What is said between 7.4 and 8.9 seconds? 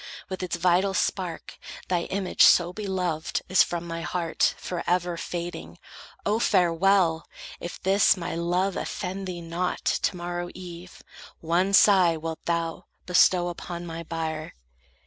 If this, My love